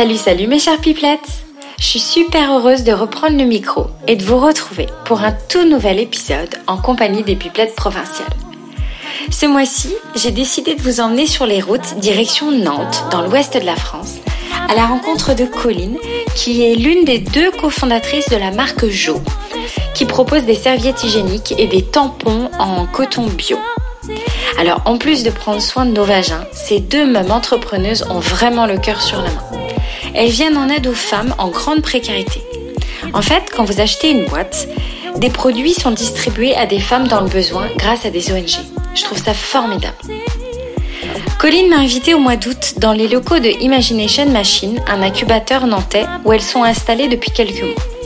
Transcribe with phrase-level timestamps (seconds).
[0.00, 1.42] Salut, salut mes chers pipelettes
[1.80, 5.68] Je suis super heureuse de reprendre le micro et de vous retrouver pour un tout
[5.68, 8.28] nouvel épisode en compagnie des pipelettes provinciales.
[9.32, 13.66] Ce mois-ci, j'ai décidé de vous emmener sur les routes direction Nantes, dans l'ouest de
[13.66, 14.18] la France,
[14.68, 15.98] à la rencontre de Colline,
[16.36, 19.20] qui est l'une des deux cofondatrices de la marque Jo,
[19.94, 23.58] qui propose des serviettes hygiéniques et des tampons en coton bio.
[24.60, 28.66] Alors, en plus de prendre soin de nos vagins, ces deux mêmes entrepreneuses ont vraiment
[28.66, 29.57] le cœur sur la main.
[30.20, 32.42] Elles viennent en aide aux femmes en grande précarité.
[33.14, 34.66] En fait, quand vous achetez une boîte,
[35.18, 38.58] des produits sont distribués à des femmes dans le besoin grâce à des ONG.
[38.96, 39.96] Je trouve ça formidable.
[41.38, 46.06] Colline m'a invitée au mois d'août dans les locaux de Imagination Machine, un incubateur nantais
[46.24, 47.97] où elles sont installées depuis quelques mois.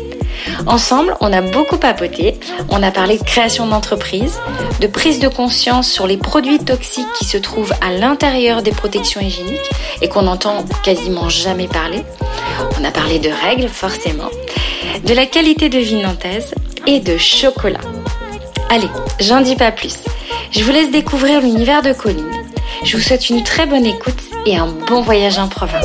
[0.67, 2.39] Ensemble, on a beaucoup papoté,
[2.69, 4.39] on a parlé de création d'entreprise,
[4.81, 9.21] de prise de conscience sur les produits toxiques qui se trouvent à l'intérieur des protections
[9.21, 9.71] hygiéniques
[10.01, 12.05] et qu'on n'entend quasiment jamais parler.
[12.79, 14.31] On a parlé de règles, forcément,
[15.05, 16.55] de la qualité de vie nantaise
[16.87, 17.81] et de chocolat.
[18.71, 18.89] Allez,
[19.21, 19.97] j'en dis pas plus.
[20.51, 22.31] Je vous laisse découvrir l'univers de Colline.
[22.85, 25.85] Je vous souhaite une très bonne écoute et un bon voyage en province.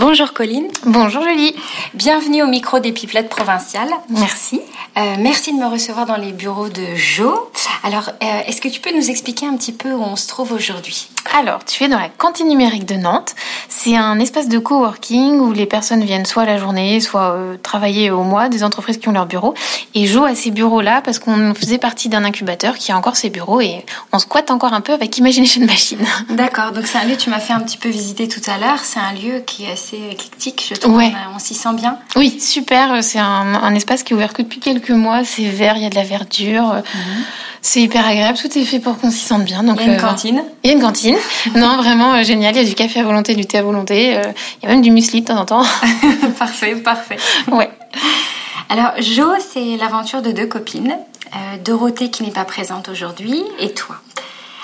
[0.00, 0.68] Bonjour Colline.
[0.86, 1.54] Bonjour Julie.
[1.92, 3.90] Bienvenue au micro des Pipelettes provinciales.
[4.08, 4.62] Merci.
[4.96, 7.50] Euh, merci de me recevoir dans les bureaux de Jo.
[7.82, 10.52] Alors, euh, est-ce que tu peux nous expliquer un petit peu où on se trouve
[10.52, 11.10] aujourd'hui?
[11.34, 13.34] Alors, tu es dans la cantine numérique de Nantes.
[13.68, 18.10] C'est un espace de coworking où les personnes viennent soit la journée, soit euh, travailler
[18.10, 19.54] au mois, des entreprises qui ont leur bureau.
[19.94, 23.30] Et Jo a ces bureaux-là parce qu'on faisait partie d'un incubateur qui a encore ses
[23.30, 26.04] bureaux et on squatte encore un peu avec Imagination Machine.
[26.30, 28.80] D'accord, donc c'est un lieu, tu m'as fait un petit peu visiter tout à l'heure.
[28.82, 30.96] C'est un lieu qui est assez éclectique, je trouve.
[30.96, 31.12] Ouais.
[31.34, 31.98] On, s'y sent bien.
[32.16, 33.02] Oui, super.
[33.02, 35.24] C'est un, un espace qui est ouvert que depuis quelques mois.
[35.24, 36.82] C'est vert, il y a de la verdure.
[37.62, 39.62] C'est hyper agréable, tout est fait pour qu'on s'y sente bien.
[39.62, 40.42] Donc, Il y a une euh, cantine.
[40.64, 41.09] Il y a une cantine.
[41.56, 42.54] Non, vraiment euh, génial.
[42.56, 44.16] Il y a du café à volonté, du thé à volonté.
[44.16, 44.22] euh,
[44.62, 45.62] il y a même du muesli de temps en temps.
[46.38, 47.16] parfait, parfait.
[47.50, 47.70] ouais.
[48.68, 50.96] Alors, Jo, c'est l'aventure de deux copines.
[51.34, 53.96] Euh, Dorothée qui n'est pas présente aujourd'hui et toi.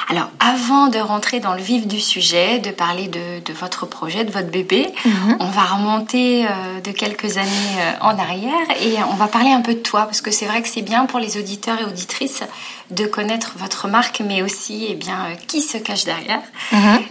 [0.08, 4.22] Alors, avant de rentrer dans le vif du sujet, de parler de, de votre projet,
[4.24, 4.86] de votre bébé,
[5.40, 9.62] on va remonter euh, de quelques années euh, en arrière et on va parler un
[9.62, 12.44] peu de toi parce que c'est vrai que c'est bien pour les auditeurs et auditrices
[12.90, 16.40] de connaître votre marque, mais aussi eh bien, euh, qui se cache derrière.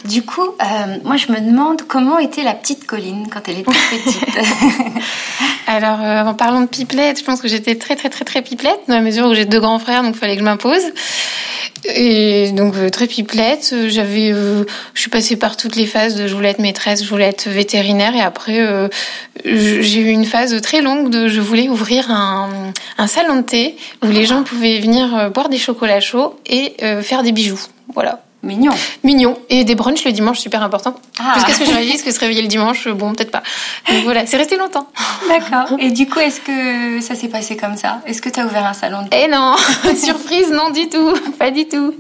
[0.06, 3.72] Du coup, euh, moi je me demande comment était la petite Colline quand elle était
[4.06, 4.26] petite.
[5.68, 8.80] Alors, euh, en parlant de pipelette, je pense que j'étais très, très, très, très pipelette,
[8.88, 10.84] dans la mesure où j'ai deux grands frères, donc il fallait que je m'impose.
[11.96, 13.76] Et donc, très pipelette.
[13.88, 17.26] J'avais, je suis passée par toutes les phases de je voulais être maîtresse, je voulais
[17.26, 18.60] être vétérinaire, et après,
[19.44, 23.76] j'ai eu une phase très longue de je voulais ouvrir un, un salon de thé
[24.04, 27.60] où les gens pouvaient venir boire des chocolats chauds et euh, faire des bijoux.
[27.94, 28.22] Voilà.
[28.44, 28.74] Mignon.
[29.04, 29.40] Mignon.
[29.50, 30.96] Et des brunchs le dimanche, super important.
[31.20, 31.34] Ah.
[31.34, 33.42] Plus qu'est-ce que dit, est-ce que se réveiller le dimanche, bon, peut-être pas.
[33.90, 34.88] Donc voilà, c'est resté longtemps.
[35.28, 35.76] D'accord.
[35.80, 38.02] Et du coup, est-ce que ça s'est passé comme ça?
[38.06, 39.56] Est-ce que tu as ouvert un salon de Eh non,
[39.96, 41.96] surprise, non du tout, pas du tout.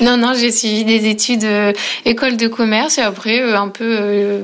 [0.00, 1.72] Non, non, j'ai suivi des études euh,
[2.04, 4.42] école de commerce et après euh, un peu, euh,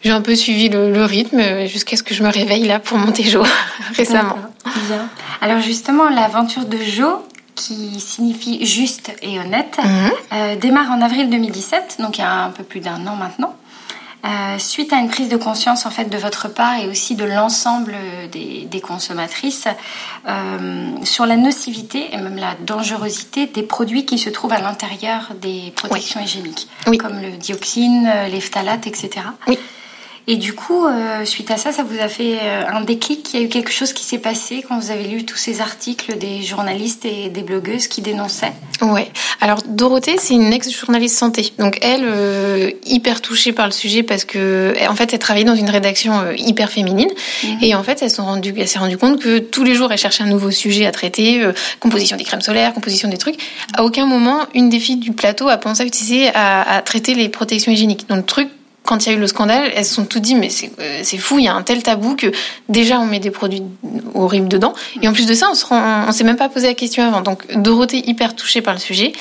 [0.00, 2.78] j'ai un peu suivi le, le rythme euh, jusqu'à ce que je me réveille là
[2.78, 3.46] pour monter jour
[3.94, 4.38] récemment.
[4.88, 5.08] Bien.
[5.42, 7.26] Alors justement, l'aventure de Jo,
[7.58, 10.10] qui signifie juste et honnête, Mhm.
[10.32, 13.54] euh, démarre en avril 2017, donc il y a un peu plus d'un an maintenant.
[14.24, 17.24] Euh, suite à une prise de conscience en fait de votre part et aussi de
[17.24, 17.94] l'ensemble
[18.32, 19.68] des, des consommatrices
[20.28, 25.30] euh, sur la nocivité et même la dangerosité des produits qui se trouvent à l'intérieur
[25.40, 26.98] des protections hygiéniques, Oui.
[26.98, 29.10] comme le dioxine, les phtalates, etc.
[29.46, 29.56] Oui.
[30.30, 33.32] Et du coup, euh, suite à ça, ça vous a fait euh, un déclic?
[33.32, 35.62] Il y a eu quelque chose qui s'est passé quand vous avez lu tous ces
[35.62, 38.52] articles des journalistes et des blogueuses qui dénonçaient?
[38.82, 39.10] Ouais.
[39.40, 41.54] Alors Dorothée, c'est une ex-journaliste santé.
[41.58, 45.54] Donc elle, euh, hyper touchée par le sujet parce que, en fait, elle travaillait dans
[45.54, 47.08] une rédaction euh, hyper féminine.
[47.62, 50.50] Et en fait, elle s'est rendue, compte que tous les jours, elle cherchait un nouveau
[50.50, 51.42] sujet à traiter,
[51.80, 53.36] composition des crèmes solaires, composition des trucs.
[53.72, 57.14] À aucun moment, une des filles du plateau a pensé à utiliser à, à traiter
[57.14, 58.06] les protections hygiéniques.
[58.10, 58.48] Donc le truc
[58.88, 61.00] quand il y a eu le scandale, elles se sont toutes dit mais c'est euh,
[61.02, 62.28] c'est fou, il y a un tel tabou que
[62.70, 63.62] déjà on met des produits
[64.14, 64.72] horribles dedans.
[65.02, 67.06] Et en plus de ça on se rend, on s'est même pas posé la question
[67.06, 67.20] avant.
[67.20, 69.12] Donc Dorothée hyper touchée par le sujet.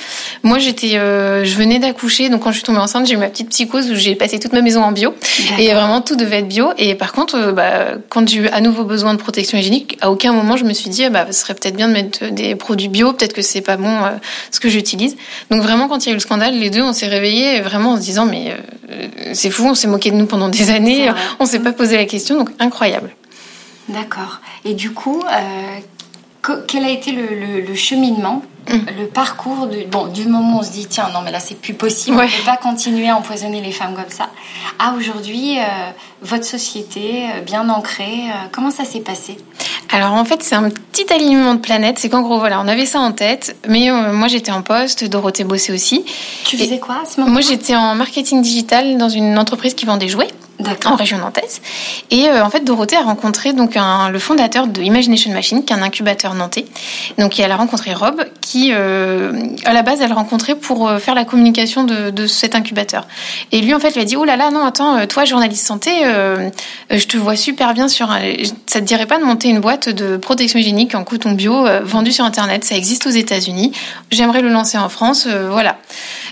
[0.43, 2.29] Moi j'étais, euh, je venais d'accoucher.
[2.29, 4.53] Donc quand je suis tombée enceinte j'ai eu ma petite psychose où j'ai passé toute
[4.53, 5.13] ma maison en bio.
[5.59, 6.69] Et vraiment tout devait être bio.
[6.77, 10.11] Et par contre euh, bah, quand j'ai eu à nouveau besoin de protection hygiénique à
[10.11, 12.55] aucun moment je me suis dit ah, bah ce serait peut-être bien de mettre des
[12.55, 13.11] produits bio.
[13.11, 14.11] Peut-être que c'est pas bon euh,
[14.51, 15.17] ce que j'utilise.
[15.51, 17.93] Donc vraiment quand il y a eu le scandale les deux on s'est réveillés vraiment
[17.93, 18.55] en se disant mais
[19.33, 22.05] c'est fou on s'est moqué de nous pendant des années on s'est pas posé la
[22.05, 23.15] question donc incroyable.
[23.89, 24.41] D'accord.
[24.65, 25.79] Et du coup, euh,
[26.67, 28.77] quel a été le, cheminement mm.
[28.99, 31.59] le parcours du, bon, du moment où on se dit tiens non mais là c'est
[31.59, 34.29] plus possible on ne peut pas continuer à empoisonner les femmes comme ça
[34.79, 35.63] à aujourd'hui euh,
[36.21, 39.37] votre société euh, bien ancrée euh, comment ça s'est passé?
[39.89, 42.85] Alors en fait c'est un petit alignement de planètes c'est qu'en gros voilà on avait
[42.85, 46.03] ça en tête mais moi j'étais en poste Dorothée bossait aussi.
[46.43, 49.85] Tu faisais quoi à ce moment moi j'étais en marketing digital dans une entreprise qui
[49.85, 50.27] vend des jouets
[50.85, 51.61] en région nantaise.
[52.11, 55.73] Et euh, en fait, Dorothée a rencontré donc un, le fondateur de Imagination Machine, qui
[55.73, 56.65] est un incubateur nantais.
[57.17, 59.33] Donc, elle a rencontré Rob, qui euh,
[59.65, 63.07] à la base, elle rencontré pour euh, faire la communication de, cet incubateur.
[63.51, 65.91] Et lui, en fait, lui a dit oh là là, non, attends, toi, journaliste santé,
[66.89, 68.11] je te vois super bien sur.
[68.11, 68.19] Un...
[68.65, 72.11] Ça te dirait pas de monter une boîte de protection hygiénique en coton bio vendue
[72.11, 72.63] sur Internet?
[72.63, 73.71] Ça existe aux États-Unis.
[74.11, 75.27] J'aimerais le lancer en France.
[75.27, 75.77] voilà.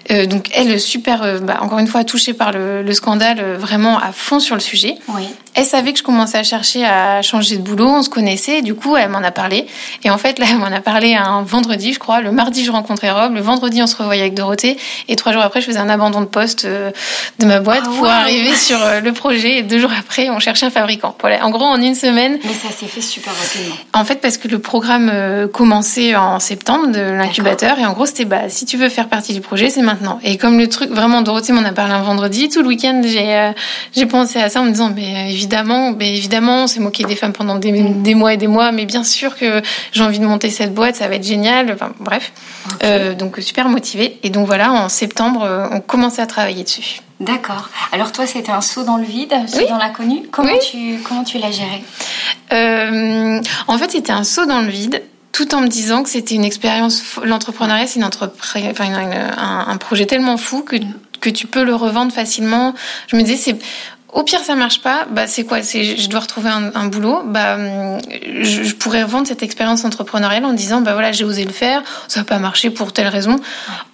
[0.10, 4.40] donc, elle, super, bah, encore une fois, touchée par le, le scandale, vraiment à fond
[4.40, 4.96] sur le sujet.
[5.10, 5.28] Oui.
[5.54, 8.76] Elle savait que je commençais à chercher à changer de boulot, on se connaissait, du
[8.76, 9.68] coup, elle m'en a parlé.
[10.04, 12.22] Et en fait, là, elle m'en a parlé un vendredi, je crois.
[12.22, 13.34] Le mardi, je rencontrais Rob.
[13.34, 14.78] Le vendredi, on se revoyait avec Dorothée.
[15.08, 16.92] Et trois jours après, je faisais un abandon de poste euh,
[17.40, 19.60] de ma boîte ah, pour arriver sur euh, le projet.
[19.60, 21.16] Et deux jours après, on cherchait un fabricant.
[21.22, 21.46] Voilà.
[21.46, 22.38] En gros, en une semaine.
[22.44, 23.76] Mais ça s'est fait super rapidement.
[23.94, 27.80] En fait, parce que le programme euh, commençait en septembre de l'incubateur.
[27.80, 30.20] Et en gros, c'était, bah, si tu veux faire partie du projet, c'est maintenant.
[30.24, 34.05] Et comme le truc, vraiment, Dorothée m'en a parlé un vendredi, tout le week-end, j'ai,
[34.06, 37.16] j'ai pensé à ça en me disant, mais évidemment, mais évidemment, on s'est moqué des
[37.16, 39.64] femmes pendant des, mois et des mois, mais bien sûr que
[39.94, 41.72] j'ai envie de monter cette boîte, ça va être génial.
[41.74, 42.32] Enfin, bref,
[42.84, 44.20] euh, donc super motivée.
[44.22, 47.02] Et donc voilà, en septembre, euh, on commençait à travailler dessus.
[47.20, 47.70] D'accord.
[47.92, 50.28] Alors toi, c'était un saut dans le vide, un saut dans l'inconnu.
[50.32, 51.84] Comment tu comment tu l'as géré?
[52.54, 56.36] Euh, En fait, c'était un saut dans le vide tout en me disant que c'était
[56.36, 57.02] une expérience.
[57.24, 60.78] L'entrepreneuriat, c'est une entreprise, enfin, un, un, projet tellement fou que
[61.26, 62.76] que tu peux le revendre facilement.
[63.08, 63.58] Je me disais, c'est
[64.16, 65.06] au pire, ça marche pas.
[65.12, 67.22] Bah, c'est quoi C'est je dois retrouver un, un boulot.
[67.26, 67.58] Bah,
[68.42, 71.84] je, je, pourrais vendre cette expérience entrepreneuriale en disant, bah voilà, j'ai osé le faire.
[72.08, 73.36] Ça n'a pas marché pour telle raison.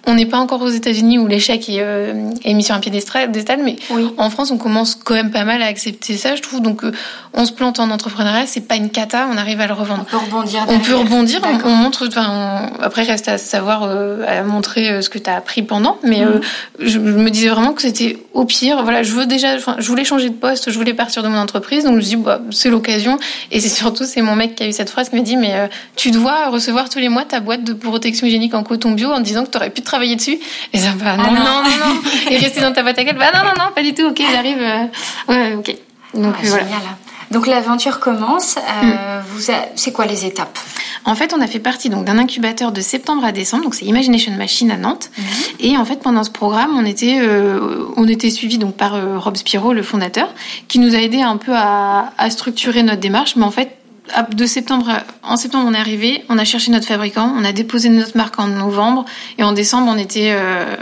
[0.06, 3.30] On n'est pas encore aux États-Unis où l'échec est, euh, est, mis sur un piédestal,
[3.64, 3.76] mais
[4.16, 6.60] en France, on commence quand même pas mal à accepter ça, je trouve.
[6.60, 6.92] Donc, euh,
[7.34, 9.28] on se plante en entrepreneuriat, c'est pas une cata.
[9.32, 10.02] On arrive à le revendre.
[10.02, 10.64] On peut rebondir.
[10.68, 11.40] On peut rebondir.
[11.64, 12.06] On, montre.
[12.06, 15.98] Enfin, après, reste à savoir, euh, à montrer ce que tu as appris pendant.
[16.04, 16.40] Mais mhm.
[16.78, 18.82] je me disais vraiment que c'était au pire.
[18.84, 19.54] Voilà, je veux déjà.
[19.56, 22.16] Enfin, je voulais changer de poste, je voulais partir de mon entreprise, donc je dis
[22.16, 23.18] bah, c'est l'occasion.
[23.50, 25.54] Et c'est surtout c'est mon mec qui a eu cette phrase qui m'a dit mais
[25.54, 25.66] euh,
[25.96, 29.20] tu dois recevoir tous les mois ta boîte de protection hygiénique en coton bio en
[29.20, 30.38] disant que tu aurais pu travailler dessus.
[30.72, 32.00] Et ça bah, non, ah non non non
[32.30, 34.20] et rester dans ta boîte à gueule bah non non non pas du tout ok
[34.30, 35.76] j'arrive euh, ouais ok
[36.14, 36.66] donc ah, voilà.
[37.32, 38.56] Donc l'aventure commence.
[38.56, 39.24] Euh, mm.
[39.26, 40.58] vous c'est quoi les étapes?
[41.04, 43.64] En fait, on a fait partie donc d'un incubateur de septembre à décembre.
[43.64, 45.10] Donc c'est Imagination Machine à Nantes.
[45.16, 45.22] Mm.
[45.60, 49.18] Et en fait, pendant ce programme, on était euh, on était suivi donc par euh,
[49.18, 50.32] Rob Spiro, le fondateur,
[50.68, 53.34] qui nous a aidé un peu à, à structurer notre démarche.
[53.36, 53.76] Mais en fait,
[54.34, 54.90] de septembre,
[55.22, 58.38] en septembre, on est arrivé, on a cherché notre fabricant, on a déposé notre marque
[58.38, 59.04] en novembre
[59.38, 60.76] et en décembre, on était, euh,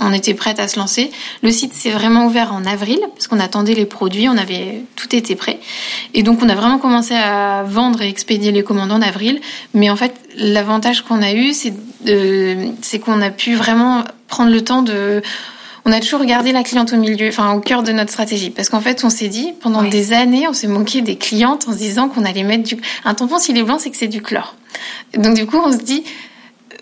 [0.00, 1.10] on, était prête à se lancer.
[1.42, 5.14] Le site s'est vraiment ouvert en avril parce qu'on attendait les produits, on avait tout
[5.14, 5.58] était prêt
[6.14, 9.40] et donc on a vraiment commencé à vendre et expédier les commandes en avril.
[9.74, 11.74] Mais en fait, l'avantage qu'on a eu, c'est
[12.82, 15.22] c'est qu'on a pu vraiment prendre le temps de
[15.86, 18.50] on a toujours gardé la cliente au milieu, enfin au cœur de notre stratégie.
[18.50, 21.72] Parce qu'en fait, on s'est dit, pendant des années, on s'est moqué des clientes en
[21.72, 22.76] se disant qu'on allait mettre du...
[23.04, 24.56] Un tampon, s'il est blanc, c'est que c'est du chlore.
[25.16, 26.02] Donc du coup, on se dit,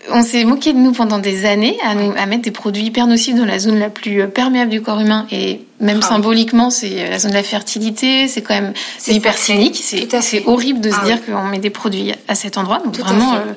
[0.09, 3.05] on s'est moqué de nous pendant des années à, nous, à mettre des produits hyper
[3.05, 6.69] nocifs dans la zone la plus euh, perméable du corps humain et même ah symboliquement
[6.69, 10.79] c'est euh, la zone de la fertilité c'est quand même c'est hyper cynique c'est horrible
[10.79, 13.53] de se ah dire qu'on met des produits à cet endroit donc vraiment euh,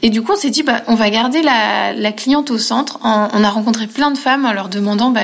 [0.00, 2.98] et du coup on s'est dit bah on va garder la, la cliente au centre.
[3.02, 5.22] On a rencontré plein de femmes en leur demandant bah,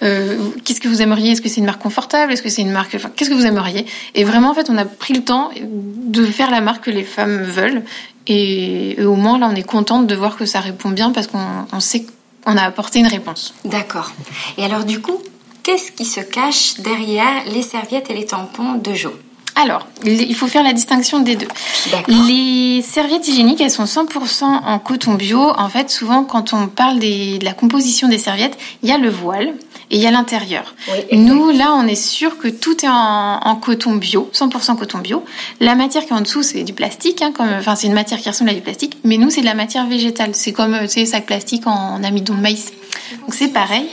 [0.00, 1.32] qu'est-ce que vous aimeriez?
[1.32, 2.32] Est-ce que c'est une marque confortable?
[2.32, 3.86] Est-ce que c'est une marque enfin, qu'est-ce que vous aimeriez?
[4.14, 7.04] Et vraiment en fait on a pris le temps de faire la marque que les
[7.04, 7.82] femmes veulent.
[8.28, 11.80] Et, au moins, là, on est contente de voir que ça répond bien parce qu'on
[11.80, 12.04] sait
[12.44, 13.54] qu'on a apporté une réponse.
[13.64, 14.12] D'accord.
[14.58, 15.18] Et alors, du coup,
[15.68, 19.12] qu'est-ce qui se cache derrière les serviettes et les tampons de Jo?
[19.54, 21.48] Alors, il faut faire la distinction des deux.
[22.08, 25.52] Les serviettes hygiéniques, elles sont 100% en coton bio.
[25.58, 29.10] En fait, souvent, quand on parle de la composition des serviettes, il y a le
[29.10, 29.52] voile
[29.90, 30.74] et il y a l'intérieur.
[31.12, 35.22] nous, là, on est sûr que tout est en, coton bio, 100% coton bio.
[35.60, 38.20] La matière qui est en dessous, c'est du plastique, hein, comme, enfin, c'est une matière
[38.20, 40.30] qui ressemble à du plastique, mais nous, c'est de la matière végétale.
[40.32, 42.72] C'est comme, tu sais, sac plastique en amidon de maïs.
[43.20, 43.86] Donc, c'est pareil.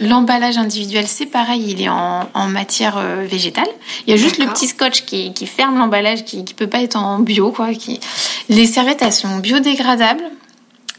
[0.00, 3.68] L'emballage individuel, c'est pareil, il est en, en matière euh, végétale.
[4.06, 6.80] Il y a juste le petit scotch qui, qui ferme l'emballage, qui, qui peut pas
[6.80, 7.72] être en bio, quoi.
[7.74, 8.00] Qui...
[8.48, 10.24] Les serviettes, elles sont biodégradables.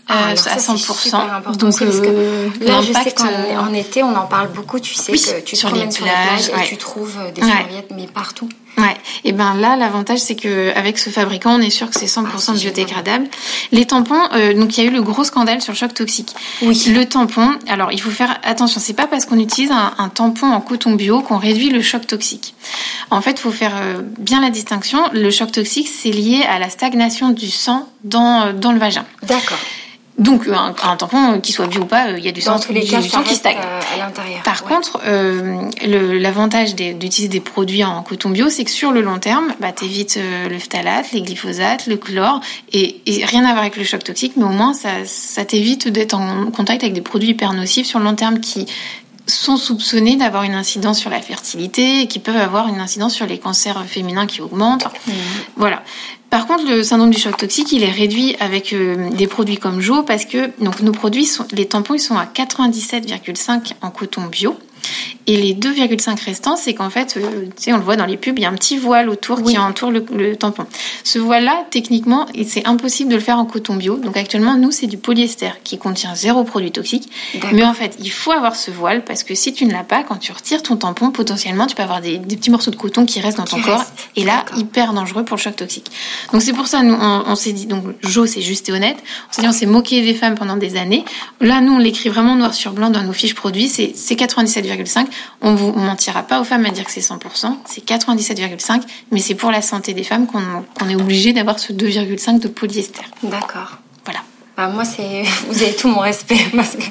[0.08, 1.58] Ah, à 100%.
[1.58, 4.80] Donc, euh, là, je sais qu'en été, on en parle beaucoup.
[4.80, 8.08] Tu sais que tu te promènes sur les plages et tu trouves des serviettes, mais
[8.08, 8.50] partout.
[8.78, 8.96] Ouais.
[9.26, 12.24] Et ben là, l'avantage, c'est que avec ce fabricant, on est sûr que c'est 100%
[12.48, 13.28] ah, biodégradable.
[13.72, 16.34] Les tampons, euh, donc il y a eu le gros scandale sur le choc toxique.
[16.62, 16.86] Oui.
[16.88, 18.80] Le tampon, alors il faut faire attention.
[18.80, 22.56] C'est pas parce qu'on utilise un, tampon en coton bio qu'on réduit le choc toxique.
[23.10, 25.00] En fait, il faut faire euh, bien la distinction.
[25.12, 29.06] Le choc toxique, c'est lié à la stagnation du sang dans dans le vagin.
[29.24, 29.60] D'accord.
[30.22, 32.86] Donc un, un, tampon, qu'il soit bio ou pas, il y a du sang, les
[32.86, 33.58] cas, sang qui stagne.
[33.58, 34.44] Euh, à l'intérieur.
[34.44, 35.68] Par contre, euh,
[36.20, 39.86] l'avantage d'utiliser des produits en coton bio, c'est que sur le long terme, bah, tu
[39.86, 42.40] évites euh, le phtalate, les glyphosates, le chlore,
[42.72, 45.88] et, et, rien à voir avec le choc toxique, mais au moins ça, ça t'évite
[45.88, 48.68] d'être en contact avec des produits hyper nocifs sur le long terme qui
[49.26, 53.26] sont soupçonnés d'avoir une incidence sur la fertilité et qui peuvent avoir une incidence sur
[53.26, 54.86] les cancers féminins qui augmentent.
[54.86, 55.12] Mmh.
[55.56, 55.82] Voilà.
[56.32, 59.82] Par contre, le syndrome du choc toxique, il est réduit avec euh, des produits comme
[59.82, 64.28] Jo parce que donc nos produits sont les tampons ils sont à 97,5 en coton
[64.28, 64.58] bio.
[65.28, 68.42] Et les 2,5 restants, c'est qu'en fait, euh, on le voit dans les pubs, il
[68.42, 70.66] y a un petit voile autour qui entoure le, tampon.
[71.04, 73.98] Ce voile-là, techniquement, c'est impossible de le faire en coton bio.
[73.98, 77.10] Donc actuellement, nous, c'est du polyester qui contient zéro produit toxique.
[77.54, 80.04] Mais en fait, il faut avoir ce voile parce que si tu ne l'as pas,
[80.04, 83.20] quand tu retires ton tampon, potentiellement, tu peux avoir des, petits morceaux de coton qui
[83.20, 83.84] restent dans ton corps.
[84.16, 85.92] Et là, hyper dangereux pour le choc toxique.
[86.34, 88.98] Donc c'est pour ça, nous, on, s'est dit, donc Jo, c'est juste et honnête.
[89.30, 91.06] On s'est dit, on s'est moqué des femmes pendant des années.
[91.40, 93.70] Là, nous, on l'écrit vraiment noir sur blanc dans nos fiches produits.
[93.70, 94.16] C'est
[94.76, 95.08] 97,5
[95.42, 99.36] on vous mentira pas aux femmes à dire que c'est 100%, c'est 97,5, mais c'est
[99.36, 103.02] pour la santé des femmes qu'on est obligé d'avoir ce 2,5 de polyester.
[103.24, 103.78] D'accord.
[104.06, 104.20] Voilà.
[104.58, 106.84] Bah moi, c'est vous avez tout mon respect parce que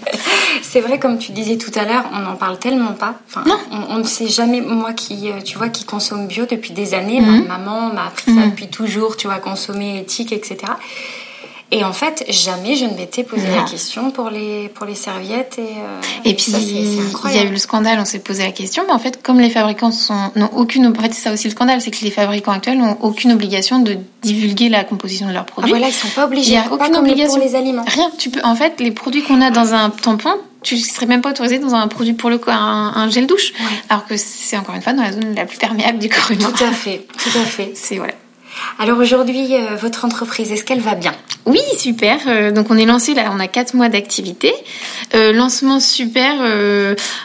[0.62, 3.16] c'est vrai comme tu disais tout à l'heure, on n'en parle tellement pas.
[3.28, 3.58] Enfin, non.
[3.88, 4.60] On, ne sait jamais.
[4.60, 7.46] Moi, qui euh, tu vois, qui consomme bio depuis des années, ma mhm.
[7.46, 8.50] maman m'a appris ça mhm.
[8.50, 9.16] depuis toujours.
[9.16, 10.58] Tu vois, consommer éthique, etc.
[11.72, 15.56] Et en fait, jamais je ne m'étais posé la question pour les, pour les serviettes.
[15.58, 18.82] Et, euh, et puis, il y a eu le scandale, on s'est posé la question,
[18.86, 19.92] mais en fait, comme les fabricants
[20.34, 20.86] n'ont aucune.
[20.88, 23.78] En fait, c'est ça aussi le scandale, c'est que les fabricants actuels n'ont aucune obligation
[23.78, 25.70] de divulguer la composition de leurs ah, produits.
[25.72, 26.52] Ah voilà, ils sont pas obligés.
[26.52, 27.36] Il n'y a aucune obligation.
[27.36, 27.84] pour les aliments.
[27.86, 28.10] Rien.
[28.18, 31.30] Tu peux, en fait, les produits qu'on a dans un tampon, tu serais même pas
[31.30, 33.52] autorisé dans un produit pour le corps, un, gel douche.
[33.88, 36.50] Alors que c'est encore une fois dans la zone la plus perméable du corps humain.
[36.56, 37.72] Tout à fait, tout à fait.
[37.74, 38.14] C'est voilà.
[38.78, 41.12] Alors aujourd'hui, euh, votre entreprise, est-ce qu'elle va bien?
[41.46, 42.18] Oui, super.
[42.26, 44.52] Euh, donc on est lancé là, on a quatre mois d'activité.
[45.14, 46.34] Euh, lancement super.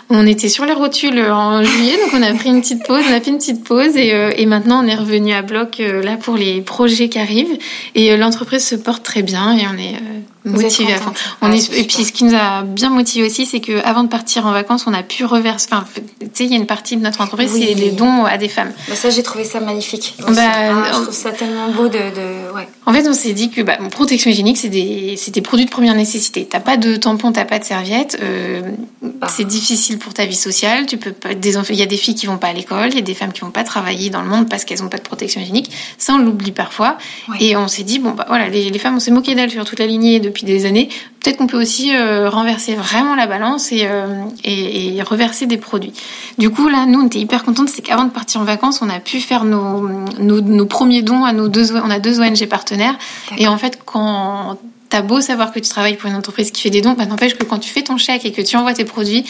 [0.10, 3.14] on était sur les rotules en juillet, donc on a pris une petite pause, on
[3.14, 6.36] a fait une petite pause et, et maintenant on est revenu à bloc là pour
[6.36, 7.58] les projets qui arrivent.
[7.94, 10.00] Et l'entreprise se porte très bien et on est
[10.46, 11.12] motivé à fond.
[11.42, 14.04] On ah, est, et puis ce qui nous a bien motivé aussi, c'est que avant
[14.04, 15.68] de partir en vacances, on a pu reverser.
[15.72, 18.38] Enfin, tu sais, il y a une partie de notre entreprise, c'est les dons à
[18.38, 18.72] des femmes.
[18.88, 20.16] Bah ça, j'ai trouvé ça magnifique.
[20.20, 22.56] Bah, ah, je trouve ça tellement beau de, de...
[22.56, 22.68] Ouais.
[22.86, 25.96] En fait, on s'est dit que bah, protection hygiénique, c'est des, des produits de première
[25.96, 26.48] nécessité.
[26.50, 28.18] T'as pas de tampon, t'as pas de serviette.
[28.22, 28.62] Euh,
[29.02, 29.28] bah.
[29.30, 30.86] C'est difficile pour ta vie sociale.
[30.86, 31.30] Tu peux pas.
[31.32, 33.34] Il y a des filles qui vont pas à l'école, il y a des femmes
[33.34, 35.72] qui vont pas travailler dans le monde parce qu'elles ont pas de protection hygiénique.
[35.98, 36.98] Ça, on l'oublie parfois.
[37.40, 39.66] Et on s'est dit bon bah voilà, les, les femmes, on s'est moqué d'elles sur
[39.66, 40.90] toute la lignée de depuis des années,
[41.22, 45.94] peut-être qu'on peut aussi euh, renverser vraiment la balance euh, et, et, reverser des produits.
[46.38, 48.90] Du coup, là, nous, on était hyper contentes, c'est qu'avant de partir en vacances, on
[48.90, 49.88] a pu faire nos,
[50.20, 52.98] nos, nos premiers dons à nos deux, on a deux ONG partenaires.
[53.38, 54.58] Et en fait, quand
[54.90, 57.36] t'as beau savoir que tu travailles pour une entreprise qui fait des dons, bah, n'empêche
[57.36, 59.26] que quand tu fais ton chèque et que tu envoies tes produits,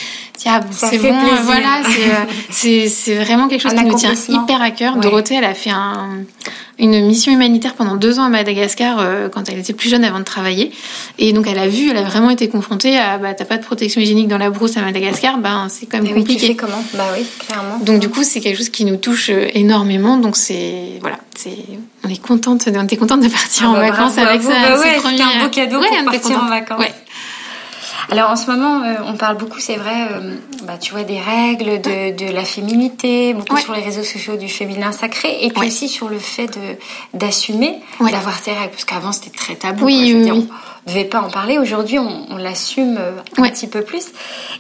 [0.46, 1.82] ah, c'est bon, voilà,
[2.52, 4.98] c'est vraiment quelque chose qui nous tient hyper à cœur.
[4.98, 6.24] Dorothée, elle a fait un,
[6.78, 10.20] une mission humanitaire pendant deux ans à Madagascar euh, quand elle était plus jeune avant
[10.20, 10.72] de travailler.
[11.18, 13.64] Et donc elle a vu, elle a vraiment été confrontée à bah t'as pas de
[13.64, 16.50] protection hygiénique dans la brousse à Madagascar, ben c'est quand même compliqué.
[16.50, 16.84] Oui, comment?
[16.94, 17.80] Bah oui, clairement.
[17.80, 20.18] Donc du coup c'est quelque chose qui nous touche euh, énormément.
[20.18, 21.20] Donc c'est voilà,
[22.04, 24.50] on est contente, on était contente de partir ah en bah, vacances avec ça.
[24.50, 26.80] Bah ouais, un beau cadeau pour partir en vacances.
[26.80, 26.94] Ouais.
[28.12, 31.20] Alors en ce moment, euh, on parle beaucoup, c'est vrai, euh, bah, tu vois, des
[31.20, 35.68] règles, de, de la féminité, beaucoup sur les réseaux sociaux du féminin sacré, et puis
[35.68, 36.60] aussi sur le fait
[37.16, 39.86] d'assumer d'avoir ces règles, parce qu'avant c'était très tabou.
[39.86, 40.44] Oui, oui, on ne
[40.86, 41.58] devait pas en parler.
[41.58, 44.06] Aujourd'hui, on, on l'assume euh, un petit peu plus.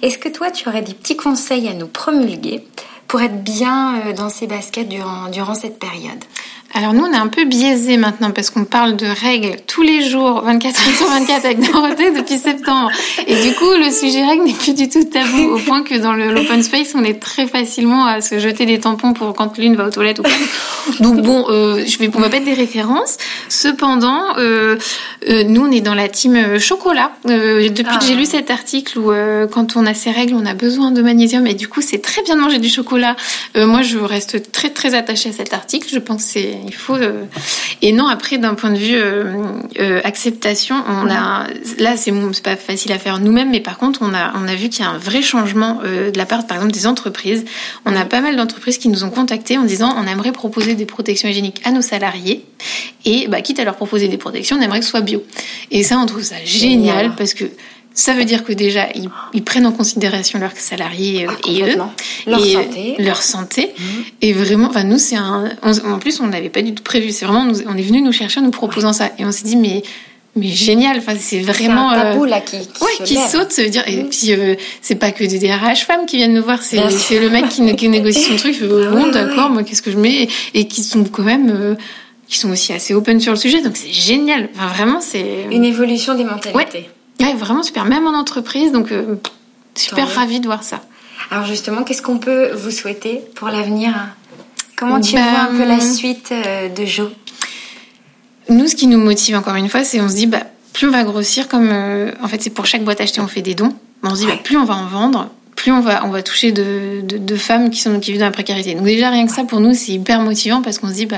[0.02, 2.66] Est-ce que toi, tu aurais des petits conseils à nous promulguer
[3.08, 6.24] pour être bien dans ces baskets durant, durant cette période?
[6.78, 10.10] Alors nous, on est un peu biaisé maintenant parce qu'on parle de règles tous les
[10.10, 12.92] jours, 24 heures sur 24 avec Dorothée depuis septembre.
[13.26, 16.12] Et du coup, le sujet règles n'est plus du tout tabou au point que dans
[16.12, 19.88] l'open space, on est très facilement à se jeter des tampons pour quand l'une va
[19.88, 20.30] aux toilettes ou pas.
[21.00, 23.20] Donc bon, euh, je vais, on va mettre des références.
[23.48, 24.76] Cependant, euh,
[25.30, 27.12] euh, nous, on est dans la team euh, chocolat.
[27.28, 29.12] Euh, depuis que j'ai lu cet article où
[29.50, 32.22] quand on a ces règles, on a besoin de magnésium et du coup, c'est très
[32.24, 33.16] bien de manger du chocolat.
[33.56, 35.88] moi, je reste très très attachée à cet article.
[35.92, 36.98] Je pense que c'est il faut.
[37.82, 41.48] Et non, après, d'un point de vue euh, acceptation, on a
[41.80, 44.70] là, c'est pas facile à faire nous-mêmes, mais par contre, on a on a vu
[44.70, 47.46] qu'il y a un vrai changement de la part, par exemple, des entreprises.
[47.86, 50.86] On a pas mal d'entreprises qui nous ont contactés en disant on aimerait proposer des
[50.86, 52.46] protections hygiéniques à nos salariés
[53.06, 55.24] et bah, quitte à leur proposer des protections, on aimerait que ce soit bio.
[55.72, 57.46] Et ça, on trouve ça génial parce que
[57.96, 58.88] ça veut dire que déjà,
[59.34, 61.78] ils, prennent en considération leurs salariés euh, ah, et eux.
[62.28, 62.96] Leur et santé.
[63.00, 63.72] Leur santé.
[63.80, 64.04] Mhm.
[64.22, 65.50] Et vraiment, enfin, nous, c'est un.
[65.64, 67.12] en plus, on n'avait pas du tout prévu.
[67.12, 69.12] C'est vraiment, on est venu nous chercher en nous proposant ça.
[69.18, 69.82] Et on s'est dit, mais.
[70.38, 72.58] Mais génial, enfin c'est vraiment un tabou là qui,
[73.06, 74.10] qui, saute, ça veut dire et mhm.
[74.10, 77.48] puis euh, c'est pas que des DRH femmes qui viennent nous voir, c'est le mec
[77.48, 80.28] qui, qui, négocie son truc, fait, bon d'accord, moi qu'est-ce que je mets?
[80.54, 81.76] Et, qui sont quand même euh,
[82.28, 84.50] qui sont aussi assez open sur le sujet, donc c'est génial.
[84.56, 86.54] Enfin, vraiment, c'est une évolution des mentalités.
[86.54, 86.90] Ouais.
[87.36, 89.16] Vraiment super, même en entreprise, donc euh,
[89.76, 90.82] super ravie de voir ça.
[91.32, 93.94] Alors justement, qu'est-ce qu'on peut vous souhaiter pour l'avenir?
[94.76, 97.10] Comment tu vois un peu la ben, suite euh, de Jo?
[98.50, 100.44] Nous, ce qui nous motive encore une fois, c'est on se dit, bah,
[100.74, 103.42] plus on va grossir, comme euh, en fait c'est pour chaque boîte achetée, on fait
[103.42, 103.74] des dons.
[104.04, 106.52] On se dit, bah, plus on va en vendre, plus on va, on va toucher
[106.52, 108.76] de, de, femmes qui, sont, qui vivent dans la précarité.
[108.76, 111.18] Donc déjà, rien que ça, pour nous, c'est hyper motivant parce qu'on se dit, bah,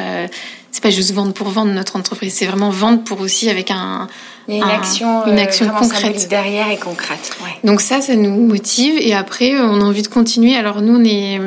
[0.71, 4.07] c'est pas juste vendre pour vendre notre entreprise, c'est vraiment vendre pour aussi avec un...
[4.47, 7.35] Il y a une action, une euh, action concrète derrière et concrète.
[7.65, 10.55] Donc ça, ça nous motive et après, euh, on a envie de continuer.
[10.55, 11.41] Alors nous, on est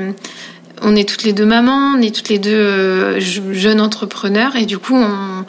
[0.82, 4.66] on est toutes les deux mamans, on est toutes les deux euh, jeunes entrepreneurs et
[4.66, 5.44] du coup on,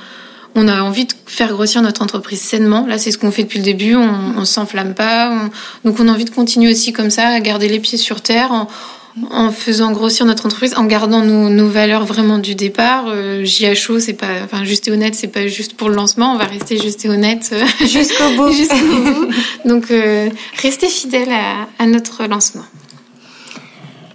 [0.56, 2.86] on a envie de faire grossir notre entreprise sainement.
[2.86, 3.96] Là, c'est ce qu'on fait depuis le début.
[3.96, 5.50] On, on s'enflamme pas.
[5.86, 8.52] donc, on a envie de continuer aussi comme ça, à garder les pieds sur terre,
[8.52, 8.68] en,
[9.30, 13.06] en faisant grossir notre entreprise, en gardant nos, nos valeurs vraiment du départ.
[13.08, 16.34] Euh, JHO, c'est pas, enfin, juste et honnête, c'est pas juste pour le lancement.
[16.34, 18.52] On va rester juste et honnête jusqu'au bout.
[18.52, 19.28] jusqu'au bout.
[19.66, 20.30] Donc, euh,
[20.62, 22.66] restez fidèles à, à notre lancement.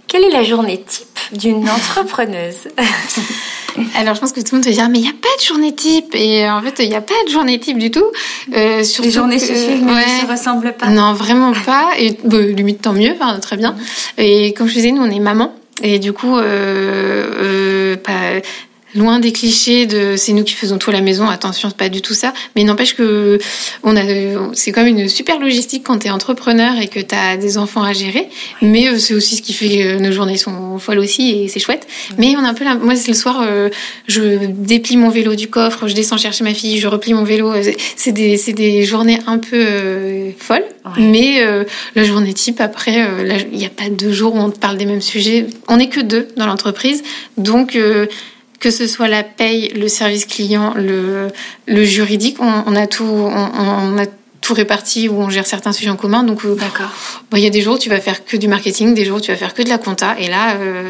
[0.07, 2.69] Quelle est la journée type d'une entrepreneuse?
[3.95, 5.45] Alors, je pense que tout le monde va dire, mais il n'y a pas de
[5.45, 6.13] journée type.
[6.13, 8.05] Et en fait, il n'y a pas de journée type du tout.
[8.55, 10.87] Euh, Les journées se suivent, mais ne se ressemblent pas.
[10.87, 11.89] Non, vraiment pas.
[11.97, 13.13] Et bah, limite, tant mieux.
[13.19, 13.75] Enfin, très bien.
[14.17, 15.53] Et comme je disais, nous, on est maman.
[15.83, 16.43] Et du coup, euh,
[17.39, 18.41] euh, pas,
[18.95, 21.29] loin des clichés de c'est nous qui faisons tout à la maison.
[21.29, 22.33] Attention, c'est pas du tout ça.
[22.55, 23.39] Mais n'empêche que
[23.83, 24.01] on a,
[24.53, 27.57] c'est quand même une super logistique quand tu es entrepreneur et que tu as des
[27.57, 28.29] enfants à gérer.
[28.61, 31.59] Mais euh, c'est aussi ce qui fait que nos journées sont folles aussi et c'est
[31.59, 31.87] chouette.
[32.17, 32.75] Mais on a un peu, la...
[32.75, 33.69] moi c'est le soir, euh,
[34.07, 37.53] je déplie mon vélo du coffre, je descends chercher ma fille, je replie mon vélo.
[37.95, 40.65] C'est des, c'est des journées un peu euh, folles.
[40.97, 41.45] Mais
[41.95, 43.05] la journée type après,
[43.51, 45.45] il n'y a pas deux jours où on parle des mêmes sujets.
[45.67, 47.03] On n'est que deux dans l'entreprise,
[47.35, 47.77] donc
[48.59, 51.27] que ce soit la paye, le service client, le,
[51.67, 54.05] le juridique, on, a tout, on, on, a
[54.41, 56.23] tout réparti où on gère certains sujets en commun.
[56.23, 56.89] Donc, euh, d'accord.
[57.33, 59.21] il y a des jours où tu vas faire que du marketing, des jours où
[59.21, 60.89] tu vas faire que de la compta, et là, euh,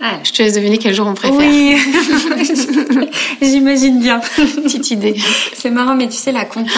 [0.00, 0.18] ah.
[0.22, 1.38] Je te laisse deviner quel jour on préfère.
[1.38, 1.76] Oui,
[3.42, 4.20] j'imagine bien.
[4.36, 5.14] Petite idée.
[5.54, 6.70] C'est marrant, mais tu sais, la compta,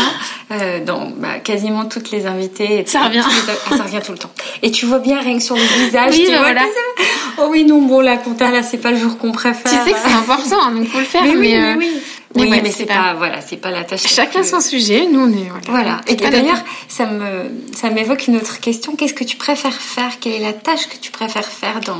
[0.50, 3.24] euh, dans bah, quasiment toutes les invités, ça revient.
[3.70, 4.30] ça revient tout le temps.
[4.62, 6.14] Et tu vois bien rien que sur le visage.
[6.14, 6.62] Oui, bah voilà.
[7.38, 9.70] Oh oui, non, bon, la compta, là, c'est pas le jour qu'on préfère.
[9.70, 11.22] Tu sais que c'est important, hein, donc faut le faire.
[11.22, 11.90] Mais, oui, mais, euh, oui.
[12.34, 14.06] Oui, mais, c'est pas, voilà, c'est pas la tâche.
[14.06, 15.06] Chacun son sujet.
[15.10, 16.00] Nous, on est voilà.
[16.06, 18.94] Et, d'ailleurs, ça me, ça m'évoque une autre question.
[18.94, 20.18] Qu'est-ce que tu préfères faire?
[20.20, 21.94] Quelle est la tâche que tu préfères faire dans,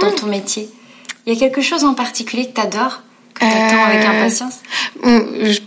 [0.00, 0.14] dans hmm.
[0.14, 0.68] ton métier?
[1.26, 3.02] Il y a quelque chose en particulier que tu adores,
[3.38, 4.60] que avec euh, impatience?
[5.02, 5.60] je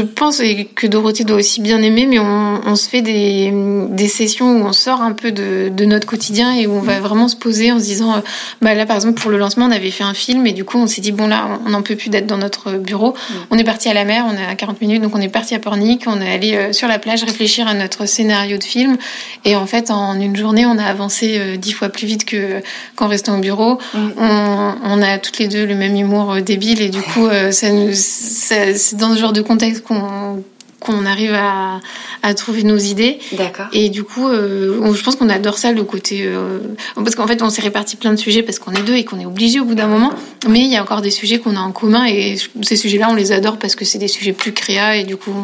[0.00, 0.42] pense
[0.74, 3.52] que Dorothée doit aussi bien aimer, mais on, on se fait des,
[3.90, 7.00] des, sessions où on sort un peu de, de, notre quotidien et où on va
[7.00, 8.20] vraiment se poser en se disant, euh,
[8.62, 10.78] bah là par exemple pour le lancement on avait fait un film et du coup
[10.78, 13.34] on s'est dit bon là on n'en peut plus d'être dans notre bureau, mm.
[13.50, 15.54] on est parti à la mer, on est à 40 minutes donc on est parti
[15.54, 18.96] à Pornic, on est allé euh, sur la plage réfléchir à notre scénario de film
[19.44, 22.62] et en fait en une journée on a avancé euh, dix fois plus vite que
[22.94, 23.98] qu'en restant au bureau, mm.
[24.18, 28.74] on, on, a toutes les deux le même humour débile et du coup ça, ça
[28.74, 30.42] c'est dans ce genre de contexte qu'on
[30.78, 31.80] qu'on arrive à,
[32.22, 33.18] à, trouver nos idées.
[33.32, 33.66] D'accord.
[33.72, 36.20] Et du coup, euh, je pense qu'on adore ça, le côté...
[36.22, 36.58] Euh,
[36.94, 39.18] parce qu'en fait, on s'est réparti plein de sujets parce qu'on est deux et qu'on
[39.18, 40.12] est obligé au bout d'un moment.
[40.48, 43.14] Mais il y a encore des sujets qu'on a en commun et ces sujets-là, on
[43.14, 45.34] les adore parce que c'est des sujets plus créa et du coup,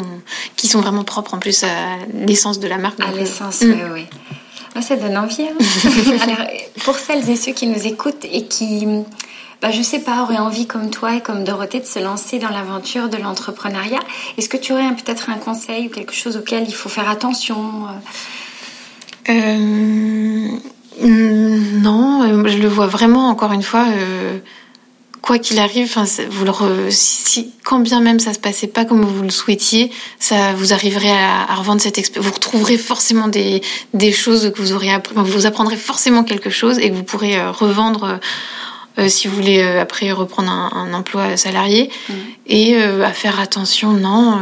[0.55, 1.67] qui sont vraiment propres en plus à
[2.25, 2.99] l'essence de la marque.
[3.01, 3.91] À l'essence, oui, mm.
[3.93, 4.05] oui.
[4.75, 5.43] Ah, ça donne envie.
[5.43, 6.19] Hein.
[6.23, 6.47] Alors,
[6.83, 8.87] pour celles et ceux qui nous écoutent et qui
[9.63, 12.49] bah, je sais pas, aurait envie comme toi et comme Dorothée de se lancer dans
[12.49, 14.01] l'aventure de l'entrepreneuriat,
[14.37, 17.87] est-ce que tu aurais peut-être un conseil ou quelque chose auquel il faut faire attention
[19.29, 19.31] euh?
[19.31, 20.49] Euh,
[21.01, 23.85] Non, euh, je le vois vraiment encore une fois.
[25.23, 26.51] Quoi qu'il arrive, enfin, vous le
[26.91, 31.11] si, quand bien même ça se passait pas comme vous le souhaitiez, ça vous arriverez
[31.11, 32.27] à, à revendre cette expérience.
[32.27, 33.61] Vous retrouverez forcément des,
[33.95, 37.43] des choses que vous aurez appris, vous apprendrez forcément quelque chose et que vous pourrez
[37.47, 38.19] revendre
[39.07, 41.89] si vous voulez après reprendre un, emploi salarié.
[42.09, 42.13] Mm.
[42.45, 44.39] Et à faire attention, non.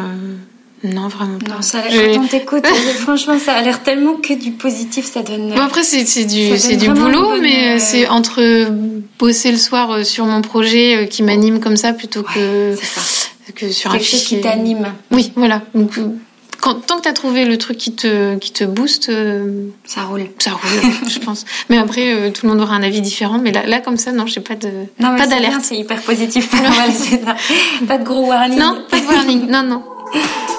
[0.83, 1.55] Non, vraiment pas.
[1.55, 2.67] Non, ça a l'air, quand on t'écoute,
[2.99, 5.53] franchement, ça a l'air tellement que du positif, ça donne.
[5.53, 8.71] Bon, après, c'est, c'est du, c'est du boulot, mais c'est entre
[9.19, 12.75] bosser le soir sur mon projet qui m'anime comme ça plutôt que,
[13.55, 14.93] que sur Quelque un chose qui t'anime.
[15.11, 15.61] Oui, voilà.
[15.75, 15.99] Donc,
[16.61, 20.03] quand, tant que tu as trouvé le truc qui te, qui te booste, euh, ça
[20.03, 20.27] roule.
[20.37, 21.45] Ça roule, je pense.
[21.69, 23.39] Mais après, euh, tout le monde aura un avis différent.
[23.39, 25.61] Mais là, là comme ça, non, j'ai pas de, non, pas d'alerte.
[25.63, 26.49] C'est hyper positif.
[27.87, 28.59] pas de gros warning.
[28.59, 29.47] Non, pas de warning.
[29.49, 29.83] Non, non.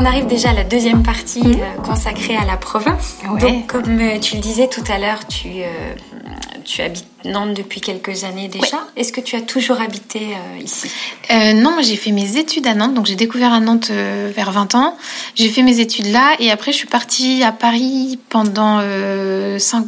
[0.00, 3.18] on arrive déjà à la deuxième partie euh, consacrée à la province.
[3.38, 5.94] Donc comme euh, tu le disais tout à l'heure, tu, euh,
[6.64, 8.78] tu habites Nantes depuis quelques années déjà.
[8.96, 10.88] Est-ce que tu as toujours habité ici?
[11.30, 14.96] Non, j'ai fait mes études à Nantes, donc j'ai découvert à Nantes vers 20 ans.
[15.34, 18.80] J'ai fait mes études là et après je suis partie à Paris pendant
[19.58, 19.84] 5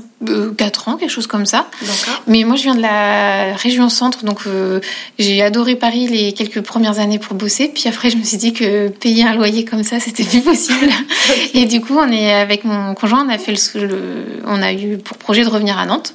[0.56, 1.66] 4 ans, quelque chose comme ça.
[2.26, 4.80] Mais moi, je viens de la région centre, donc euh,
[5.18, 7.68] j'ai adoré Paris les quelques premières années pour bosser.
[7.68, 10.88] Puis après, je me suis dit que payer un loyer comme ça, c'était plus possible.
[11.54, 14.98] Et du coup, on est avec mon conjoint, on a fait le, on a eu
[14.98, 16.14] pour projet de revenir à Nantes.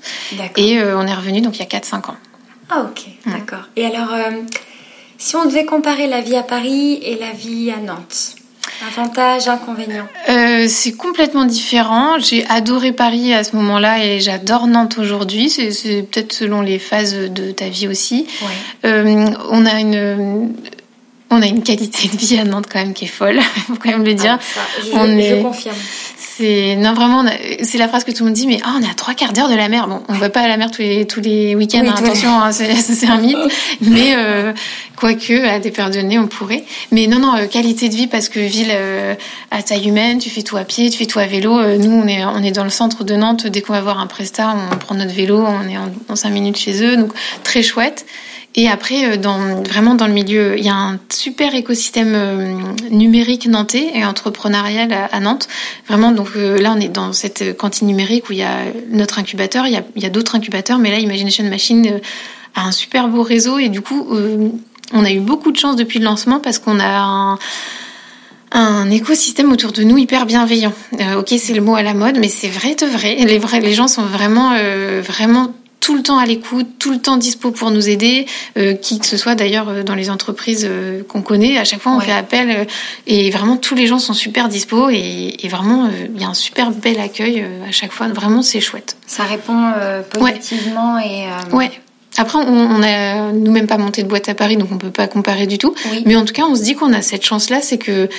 [0.55, 2.17] Et euh, on est revenu donc il y a 4-5 ans.
[2.69, 3.67] Ah ok, d'accord.
[3.75, 4.31] Et alors, euh,
[5.17, 8.36] si on devait comparer la vie à Paris et la vie à Nantes,
[8.85, 12.19] Avantages, inconvénients euh, C'est complètement différent.
[12.19, 15.49] J'ai adoré Paris à ce moment-là et j'adore Nantes aujourd'hui.
[15.49, 18.27] C'est peut-être selon les phases de ta vie aussi.
[18.85, 20.53] Euh, on a une
[21.29, 23.89] on a une qualité de vie à Nantes quand même qui est folle, faut quand
[23.89, 24.37] même le dire.
[24.39, 25.41] Ah, je, on est...
[25.41, 25.75] confirme.
[26.17, 27.25] C'est non vraiment,
[27.63, 29.33] c'est la phrase que tout le monde dit, mais oh, on est à trois quarts
[29.33, 29.87] d'heure de la mer.
[29.87, 31.83] Bon, on va pas à la mer tous les tous les week-ends.
[31.87, 33.37] Hein, attention, hein, c'est un mythe.
[33.81, 34.53] mais euh,
[34.95, 36.63] quoique à des périodes on pourrait.
[36.91, 39.15] Mais non non, euh, qualité de vie parce que ville euh,
[39.49, 41.59] à taille humaine, tu fais tout à pied, tu fais tout à vélo.
[41.77, 43.47] Nous on est on est dans le centre de Nantes.
[43.47, 46.29] Dès qu'on va voir un prestat, on prend notre vélo, on est en, en cinq
[46.29, 47.13] minutes chez eux, donc
[47.43, 48.05] très chouette.
[48.59, 49.17] Et après, euh,
[49.63, 52.53] vraiment dans le milieu, il y a un super écosystème euh,
[52.89, 55.47] numérique nantais et entrepreneurial à, Nantes.
[55.87, 59.19] Vraiment, donc euh, là, on est dans cette cantine numérique où il y a notre
[59.19, 61.99] incubateur, il y a, d'autres incubateurs, mais là, Imagination Machine
[62.55, 64.07] a un super beau réseau et du coup,
[64.91, 67.37] on a eu beaucoup de chance depuis le lancement parce qu'on a
[68.53, 70.73] un écosystème autour de nous hyper bienveillant.
[71.15, 73.15] ok, c'est le mot à la mode, mais c'est vrai de vrai.
[73.59, 74.55] Les gens sont vraiment,
[75.01, 78.25] vraiment tout le temps à l'écoute, tout le temps dispo pour nous aider,
[78.57, 81.57] euh, qui que ce soit d'ailleurs euh, dans les entreprises euh, qu'on connaît.
[81.57, 82.67] À chaque fois, on fait appel
[83.05, 86.71] et vraiment tous les gens sont super dispo et, vraiment il y a un super
[86.71, 88.09] bel accueil à chaque fois.
[88.09, 88.97] Vraiment, c'est chouette.
[89.07, 89.71] Ça répond
[90.11, 91.27] positivement et.
[91.53, 91.71] Ouais.
[92.17, 95.47] Après, on n'a nous-mêmes pas monté de boîte à Paris, donc on peut pas comparer
[95.47, 95.73] du tout.
[96.05, 98.09] Mais en tout cas, on se dit qu'on a cette chance-là, c'est que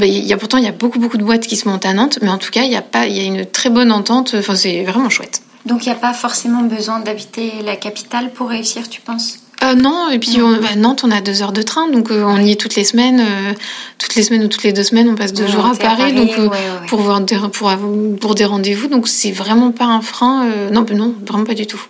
[0.00, 1.94] il y a pourtant il y a beaucoup beaucoup de boîtes qui se montent à
[1.94, 3.92] Nantes, mais en tout cas il y a pas il y a une très bonne
[3.92, 4.34] entente.
[4.36, 5.40] Enfin, c'est vraiment chouette.
[5.66, 9.40] Donc il n'y a pas forcément besoin d'habiter la capitale pour réussir, tu penses?
[9.64, 12.38] Euh, non, et puis bah, Nantes, on a deux heures de train, donc euh, on
[12.38, 13.52] y est toutes les semaines, euh,
[13.98, 16.30] toutes les semaines ou toutes les deux semaines, on passe deux jours à Paris, donc
[16.86, 17.72] pour voir des, pour,
[18.20, 20.46] pour des rendez-vous, donc c'est vraiment pas un frein.
[20.70, 21.82] non, non, vraiment pas du tout.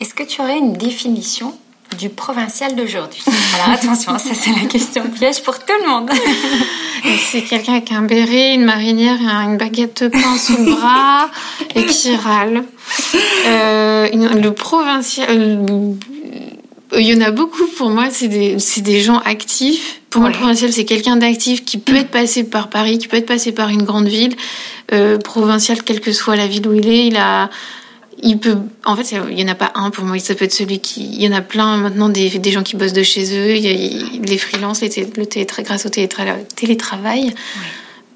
[0.00, 1.54] Est-ce que tu aurais une définition
[1.98, 3.22] du provincial d'aujourd'hui
[3.54, 6.10] Alors attention, ça c'est la question piège pour tout le monde.
[7.30, 11.30] c'est quelqu'un avec un béret, une marinière et une baguette de pain sous le bras
[11.74, 12.64] et qui râle.
[13.46, 15.94] Euh, le provincial, euh,
[16.96, 20.00] il y en a beaucoup pour moi, c'est des, des, gens actifs.
[20.10, 23.16] Pour moi, le provincial, c'est quelqu'un d'actif qui peut être passé par Paris, qui peut
[23.16, 24.34] être passé par une grande ville.
[24.92, 27.50] Euh, provincial, quelle que soit la ville où il est, il a
[28.22, 30.18] il peut, en fait, il y en a pas un pour moi.
[30.18, 32.76] Ça peut être celui qui, il y en a plein maintenant des, des gens qui
[32.76, 33.56] bossent de chez eux.
[33.56, 37.34] Il y a les freelances, le grâce au télétravail.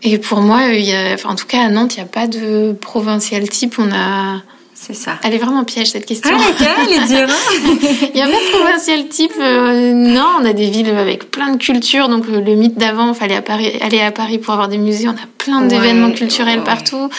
[0.02, 2.26] Et pour moi, il y a, en tout cas à Nantes, il n'y a pas
[2.26, 3.74] de provincial type.
[3.78, 4.42] On a,
[4.74, 5.18] c'est ça.
[5.24, 6.30] Elle est vraiment piège cette question.
[6.32, 7.34] Ah, elle est dure.
[8.02, 9.32] il n'y a pas de provincial type.
[9.40, 12.08] Euh, non, on a des villes avec plein de cultures.
[12.08, 13.42] Donc le mythe d'avant, il fallait
[13.80, 15.08] aller à Paris pour avoir des musées.
[15.08, 17.10] On a plein d'événements culturels partout.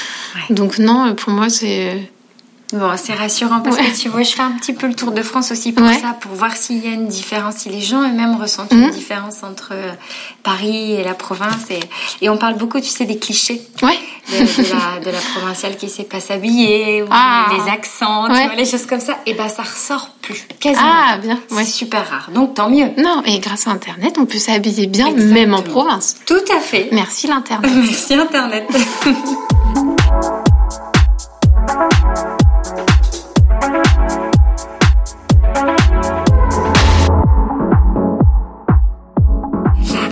[0.49, 1.97] Donc non, pour moi, c'est
[2.71, 5.23] Bon, c'est rassurant parce que tu vois, je fais un petit peu le tour de
[5.23, 8.35] France aussi pour ça, pour voir s'il y a une différence, si les gens eux-mêmes
[8.39, 8.91] ressentent une mhm.
[8.91, 9.91] différence entre euh,
[10.43, 11.71] Paris et la province.
[11.71, 11.79] Et,
[12.21, 13.97] et, on parle beaucoup, tu sais, des clichés ouais.
[14.31, 17.47] de, la, de, la, provinciale qui sait pas s'habiller, ou ah.
[17.57, 19.17] les accents, tu vois, les choses comme ça.
[19.25, 20.85] Et ben, ça ressort plus, quasiment.
[20.85, 21.39] Ah, bien.
[21.49, 22.29] C'est super rare.
[22.35, 22.91] Donc, tant mieux.
[22.99, 26.17] Non, et grâce à Internet, on peut s'habiller bien, même en province.
[26.27, 26.89] Tout à fait.
[26.91, 27.71] Merci l'Internet.
[27.75, 28.67] Merci Internet.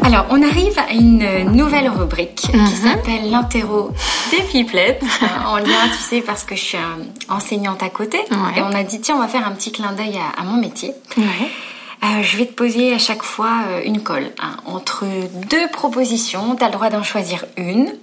[0.08, 2.66] Alors, on arrive à une nouvelle rubrique qui mhm.
[2.66, 3.92] s'appelle l'interro
[4.32, 5.04] des pipelettes.
[5.04, 6.78] Euh, en lien, tu sais, parce que je suis
[7.28, 8.20] enseignante à côté.
[8.56, 10.94] Et on a dit, tiens, on va faire un petit clin d'œil à, mon métier.
[11.18, 14.32] Euh, je vais te poser à chaque fois euh, une colle.
[14.40, 14.56] Hein.
[14.66, 15.04] entre
[15.50, 17.94] deux propositions, tu as le droit d'en choisir une,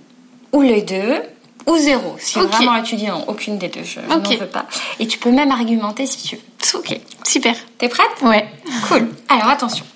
[0.52, 1.22] ou les deux,
[1.66, 2.16] ou zéro.
[2.18, 4.66] Si vraiment là tu dis non, aucune des deux, je, n'en veux pas.
[5.00, 6.78] Et tu peux même argumenter si tu veux.
[6.78, 7.54] Ok, super.
[7.78, 8.10] T'es prête?
[8.20, 8.46] Ouais.
[8.88, 9.08] Cool.
[9.30, 9.86] Alors attention.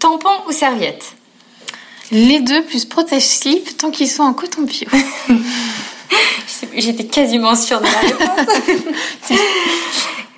[0.00, 1.14] Tampon ou serviette?
[2.12, 4.86] Les deux plus protège-slip tant qu'ils sont en coton bio.
[6.76, 9.38] J'étais quasiment sûre de la réponse.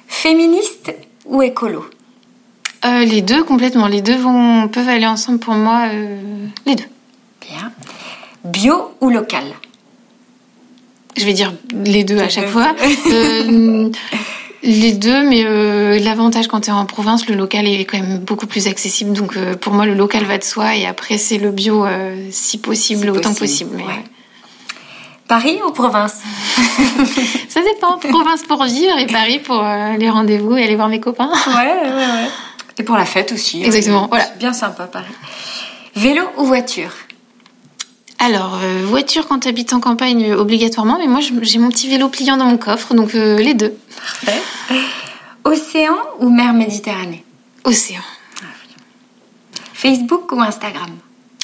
[0.06, 1.84] Féministe ou écolo?
[2.84, 3.86] Euh, Les deux complètement.
[3.86, 5.88] Les deux vont peuvent aller ensemble pour moi.
[5.92, 6.18] Euh,
[6.66, 6.84] les deux.
[7.40, 7.72] Bien.
[8.44, 9.44] Bio ou local?
[11.16, 12.74] Je vais dire les deux à chaque fois.
[13.06, 13.90] Euh,
[14.62, 18.18] les deux, mais euh, l'avantage quand tu es en province, le local est quand même
[18.18, 19.12] beaucoup plus accessible.
[19.12, 22.28] Donc euh, pour moi, le local va de soi et après, c'est le bio euh,
[22.30, 23.82] si possible, autant possible.
[25.28, 26.16] Paris ou province?
[27.48, 27.98] Ça dépend.
[27.98, 29.62] province pour vivre et Paris pour
[29.98, 31.30] les rendez-vous et aller voir mes copains.
[31.46, 32.28] Ouais, ouais, ouais.
[32.78, 33.62] Et pour la fête aussi.
[33.62, 34.26] Exactement, voilà.
[34.38, 35.12] Bien sympa, Paris.
[35.94, 36.90] Vélo ou voiture?
[38.24, 42.36] Alors, voiture quand tu habites en campagne, obligatoirement, mais moi j'ai mon petit vélo pliant
[42.36, 43.74] dans mon coffre, donc les deux.
[43.96, 44.40] Parfait.
[45.44, 47.24] Océan ou mer Méditerranée?
[47.64, 48.00] Océan.
[49.74, 50.90] Facebook ou Instagram?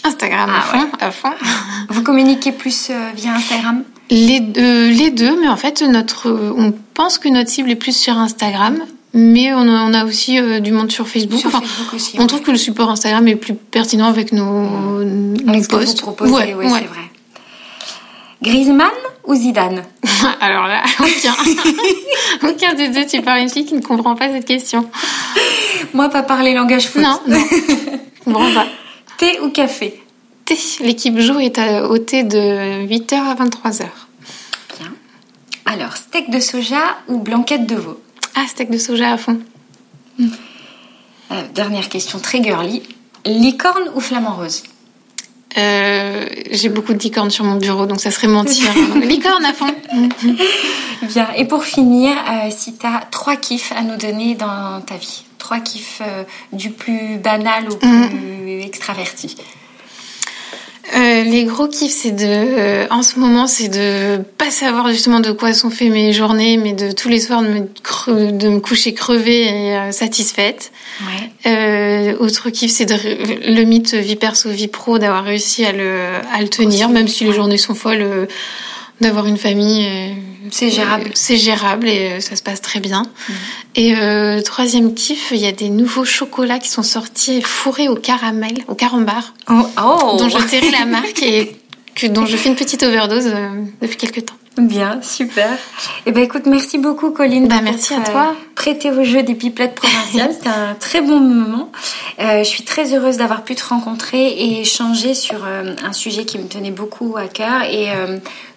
[0.04, 1.32] Instagram, à, ah fond, à fond.
[1.88, 3.82] Vous communiquez plus euh, via Instagram?
[4.10, 7.96] Les deux, les deux, mais en fait, notre, on pense que notre cible est plus
[7.96, 8.78] sur Instagram,
[9.18, 11.42] mais on a, aussi euh, du monde sur Facebook.
[12.18, 16.04] on trouve que le support Instagram est plus pertinent avec nos, nos posts.
[16.20, 16.84] ouais, c'est vrai.
[18.40, 18.88] Griezmann
[19.24, 19.82] ou Zidane
[20.40, 22.48] Alors là, aucun.
[22.48, 23.06] aucun des deux.
[23.06, 24.88] Tu parles une fille qui ne comprend pas cette question.
[25.92, 27.02] Moi, pas parler langage foot.
[27.02, 27.42] Non, non.
[28.24, 28.66] Comprends pas.
[29.18, 30.00] Thé ou café
[30.44, 30.56] Thé.
[30.80, 33.82] L'équipe joue est au thé de 8h à 23h.
[34.78, 34.92] Bien.
[35.66, 38.00] Alors, steak de soja ou blanquette de veau
[38.40, 39.40] Ah, steak de soja à fond.
[40.20, 42.82] Euh, dernière question très girly.
[43.26, 44.62] Licorne ou flamant rose
[45.56, 48.70] euh, j'ai beaucoup de licornes sur mon bureau, donc ça serait mentir.
[49.02, 49.74] licorne à fond.
[51.02, 51.26] Bien.
[51.36, 55.24] Et pour finir, euh, si tu as trois kiffs à nous donner dans ta vie,
[55.38, 56.02] trois kiffs
[56.52, 58.08] du plus banal au mm.
[58.10, 59.36] plus extraverti.
[60.96, 65.20] Euh, les gros kiffs, c'est de, euh, en ce moment, c'est de pas savoir justement
[65.20, 68.60] de quoi sont faites mes journées, mais de tous les soirs de me, de me
[68.60, 70.72] coucher crevée et euh, satisfaite.
[71.44, 72.16] Ouais.
[72.20, 76.48] autre kiff, c'est le mythe vie perso vie pro d'avoir réussi à le, à le
[76.48, 78.26] tenir, même si les journées sont folles
[79.00, 79.86] d'avoir une famille.
[79.86, 80.12] Euh,
[80.50, 81.10] c'est gérable.
[81.14, 83.02] C'est gérable et euh, ça se passe très bien.
[83.02, 83.32] Mm.
[83.76, 87.94] Et euh, troisième kiff, il y a des nouveaux chocolats qui sont sortis fourrés au
[87.94, 89.66] caramel, au carambar, oh.
[89.78, 90.16] oh.
[90.18, 91.56] dont je tairai la marque et
[91.94, 93.32] que, dont je fais une petite overdose
[93.80, 94.34] depuis quelques temps.
[94.56, 95.56] Bien, super.
[96.04, 97.46] Eh ben écoute, merci beaucoup Colline.
[97.46, 98.34] Bah, merci à toi.
[98.56, 101.70] Prêter au jeu des pipelettes provinciales, c'était un très bon moment.
[102.18, 106.48] je suis très heureuse d'avoir pu te rencontrer et échanger sur un sujet qui me
[106.48, 107.88] tenait beaucoup à cœur et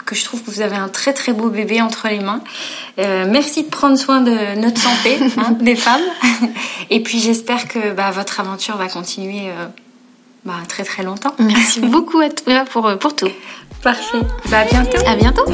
[0.05, 2.41] que je trouve que vous avez un très très beau bébé entre les mains.
[2.99, 6.01] Euh, merci de prendre soin de notre santé, hein, des femmes.
[6.89, 9.67] Et puis j'espère que bah, votre aventure va continuer euh,
[10.45, 11.33] bah, très très longtemps.
[11.39, 13.29] Merci beaucoup à toi pour, euh, pour tout.
[13.81, 14.19] Parfait.
[14.49, 14.97] Bah, à bientôt.
[15.07, 15.45] À bientôt.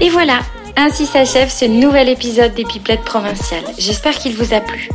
[0.00, 0.40] Et voilà,
[0.76, 3.64] ainsi s'achève ce nouvel épisode des Pipelettes provinciales.
[3.78, 4.88] J'espère qu'il vous a plu.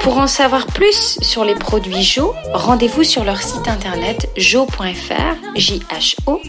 [0.00, 6.40] Pour en savoir plus sur les produits Jo, rendez-vous sur leur site internet jo.fr, J-H-O,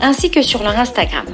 [0.00, 1.26] ainsi que sur leur Instagram.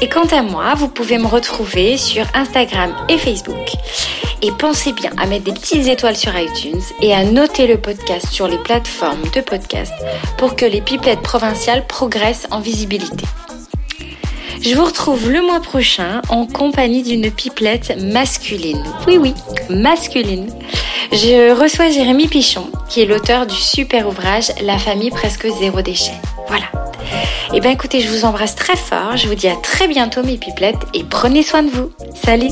[0.00, 3.72] Et quant à moi, vous pouvez me retrouver sur Instagram et Facebook.
[4.42, 8.28] Et pensez bien à mettre des petites étoiles sur iTunes et à noter le podcast
[8.28, 9.92] sur les plateformes de podcast
[10.38, 13.26] pour que les pipelettes provinciales progressent en visibilité.
[14.62, 18.82] Je vous retrouve le mois prochain en compagnie d'une pipelette masculine.
[19.06, 19.34] Oui, oui,
[19.70, 20.50] masculine.
[21.12, 26.12] Je reçois Jérémy Pichon, qui est l'auteur du super ouvrage La famille presque zéro déchet.
[26.48, 26.66] Voilà.
[27.54, 30.36] Eh bien écoutez, je vous embrasse très fort, je vous dis à très bientôt mes
[30.36, 31.90] pipelettes et prenez soin de vous.
[32.14, 32.50] Salut